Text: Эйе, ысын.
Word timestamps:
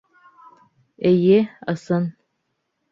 Эйе, 1.11 1.39
ысын. 1.75 2.13